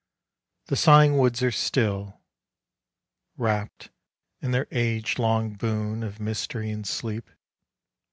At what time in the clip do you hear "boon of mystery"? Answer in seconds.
5.53-6.71